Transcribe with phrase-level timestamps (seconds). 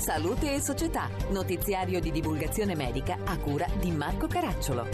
[0.00, 4.86] Salute e Società, notiziario di divulgazione medica a cura di Marco Caracciolo.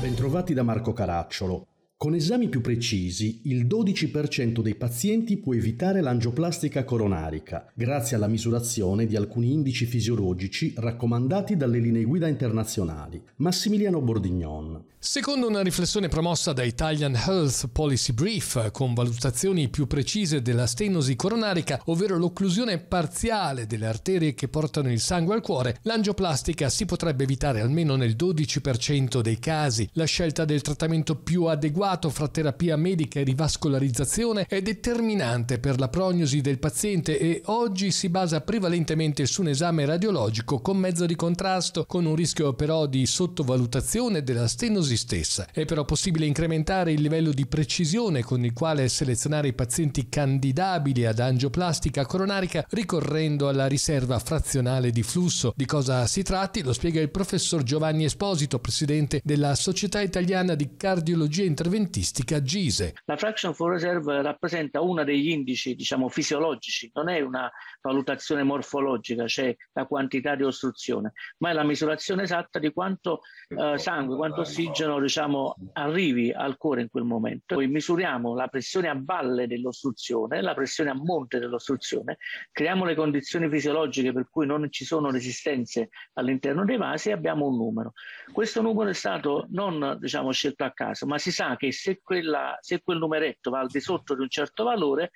[0.00, 1.69] Bentrovati da Marco Caracciolo.
[2.02, 9.04] Con esami più precisi, il 12% dei pazienti può evitare l'angioplastica coronarica, grazie alla misurazione
[9.04, 13.22] di alcuni indici fisiologici raccomandati dalle linee guida internazionali.
[13.36, 14.84] Massimiliano Bordignon.
[15.02, 21.16] Secondo una riflessione promossa da Italian Health Policy Brief, con valutazioni più precise della stenosi
[21.16, 27.24] coronarica, ovvero l'occlusione parziale delle arterie che portano il sangue al cuore, l'angioplastica si potrebbe
[27.24, 29.88] evitare almeno nel 12% dei casi.
[29.94, 35.88] La scelta del trattamento più adeguato fra terapia medica e rivascolarizzazione è determinante per la
[35.88, 41.16] prognosi del paziente e oggi si basa prevalentemente su un esame radiologico con mezzo di
[41.16, 45.48] contrasto, con un rischio però di sottovalutazione della stenosi stessa.
[45.52, 51.06] È però possibile incrementare il livello di precisione con il quale selezionare i pazienti candidabili
[51.06, 55.52] ad angioplastica coronarica ricorrendo alla riserva frazionale di flusso.
[55.56, 60.76] Di cosa si tratti lo spiega il professor Giovanni Esposito, presidente della Società Italiana di
[60.76, 62.94] Cardiologia Interventiva preventistica GISE.
[63.06, 67.50] La fraction for reserve rappresenta uno degli indici diciamo, fisiologici, non è una
[67.80, 73.78] valutazione morfologica, cioè la quantità di ostruzione, ma è la misurazione esatta di quanto eh,
[73.78, 77.54] sangue, quanto ossigeno diciamo, arrivi al cuore in quel momento.
[77.54, 82.18] Poi misuriamo la pressione a valle dell'ostruzione, la pressione a monte dell'ostruzione,
[82.52, 87.46] creiamo le condizioni fisiologiche per cui non ci sono resistenze all'interno dei vasi e abbiamo
[87.46, 87.92] un numero.
[88.32, 92.56] Questo numero è stato non diciamo, scelto a caso, ma si sa che se, quella,
[92.60, 95.10] se quel numeretto va al di sotto di un certo valore,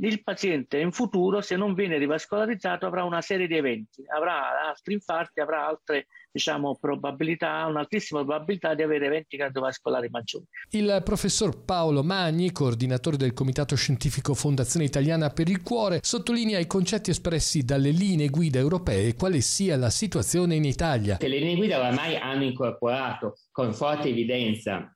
[0.00, 4.94] il paziente in futuro, se non viene rivascolarizzato, avrà una serie di eventi, avrà altri
[4.94, 10.44] infarti, avrà altre diciamo, probabilità, un'altissima probabilità di avere eventi cardiovascolari maggiori.
[10.70, 16.66] Il professor Paolo Magni, coordinatore del Comitato Scientifico Fondazione Italiana per il Cuore, sottolinea i
[16.66, 21.16] concetti espressi dalle linee guida europee e quale sia la situazione in Italia.
[21.20, 24.92] Le linee guida oramai hanno incorporato con forte evidenza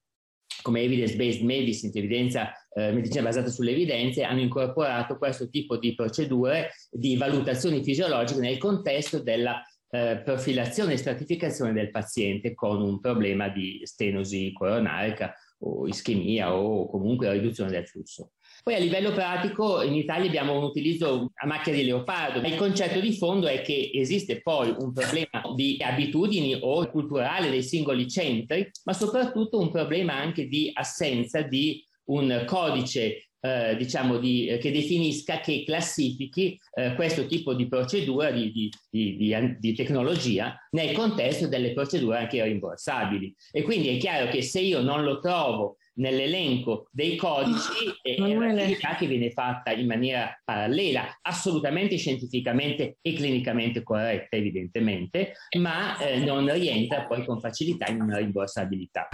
[0.63, 6.71] come evidence-based medicine, evidenza, eh, medicina basata sulle evidenze, hanno incorporato questo tipo di procedure
[6.91, 13.49] di valutazioni fisiologiche nel contesto della eh, profilazione e stratificazione del paziente con un problema
[13.49, 15.35] di stenosi coronarica
[15.65, 18.31] o ischemia o comunque riduzione del flusso.
[18.63, 22.55] Poi a livello pratico in Italia abbiamo un utilizzo a macchia di leopardo, ma il
[22.55, 28.09] concetto di fondo è che esiste poi un problema di abitudini o culturale dei singoli
[28.09, 34.59] centri, ma soprattutto un problema anche di assenza di un codice eh, diciamo di, eh,
[34.59, 41.49] che definisca, che classifichi eh, questo tipo di procedura di, di, di, tecnologia nel contesto
[41.49, 43.35] delle procedure anche rimborsabili.
[43.51, 48.35] E quindi è chiaro che se io non lo trovo nell'elenco dei codici oh, è
[48.35, 56.19] un'attività che viene fatta in maniera parallela, assolutamente scientificamente e clinicamente corretta evidentemente, ma eh,
[56.19, 59.09] non rientra poi con facilità in una rimborsabilità.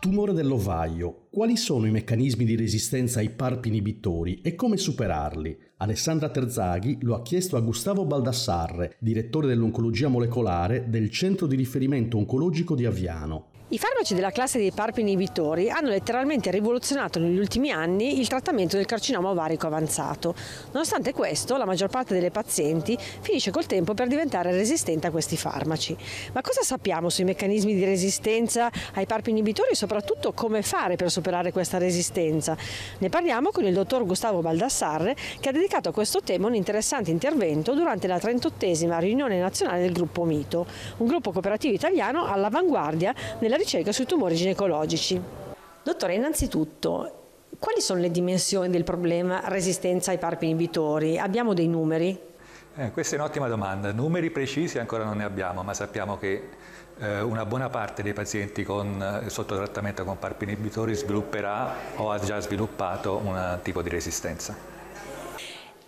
[0.00, 1.26] Tumore dell'ovaio.
[1.30, 5.54] Quali sono i meccanismi di resistenza ai PARP inibitori e come superarli?
[5.76, 12.16] Alessandra Terzaghi lo ha chiesto a Gustavo Baldassarre, direttore dell'oncologia molecolare del Centro di riferimento
[12.16, 13.48] oncologico di Aviano.
[13.72, 18.74] I farmaci della classe dei PARP inibitori hanno letteralmente rivoluzionato negli ultimi anni il trattamento
[18.74, 20.34] del carcinoma ovarico avanzato.
[20.72, 25.36] Nonostante questo, la maggior parte delle pazienti finisce col tempo per diventare resistente a questi
[25.36, 25.96] farmaci.
[26.32, 31.08] Ma cosa sappiamo sui meccanismi di resistenza ai PARP inibitori e soprattutto come fare per
[31.08, 32.56] superare questa resistenza?
[32.98, 37.12] Ne parliamo con il dottor Gustavo Baldassarre che ha dedicato a questo tema un interessante
[37.12, 40.66] intervento durante la 38esima riunione nazionale del gruppo Mito,
[40.96, 45.20] un gruppo cooperativo italiano all'avanguardia nella ricerca sui tumori ginecologici.
[45.82, 47.12] Dottore, innanzitutto,
[47.58, 51.18] quali sono le dimensioni del problema resistenza ai PARP inibitori?
[51.18, 52.18] Abbiamo dei numeri?
[52.76, 53.92] Eh, questa è un'ottima domanda.
[53.92, 56.48] Numeri precisi ancora non ne abbiamo, ma sappiamo che
[56.98, 62.10] eh, una buona parte dei pazienti con, eh, sotto trattamento con PARP inibitori svilupperà o
[62.10, 64.56] ha già sviluppato un tipo di resistenza.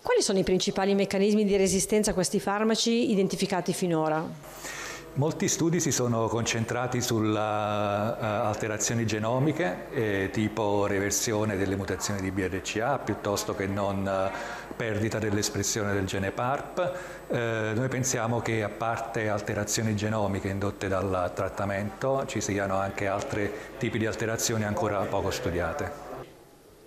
[0.01, 4.82] Quali sono i principali meccanismi di resistenza a questi farmaci identificati finora?
[5.15, 12.31] Molti studi si sono concentrati sulle uh, alterazioni genomiche, eh, tipo reversione delle mutazioni di
[12.31, 16.97] BRCA, piuttosto che non uh, perdita dell'espressione del gene PARP.
[17.27, 23.51] Eh, noi pensiamo che a parte alterazioni genomiche indotte dal trattamento, ci siano anche altri
[23.77, 25.91] tipi di alterazioni ancora poco studiate.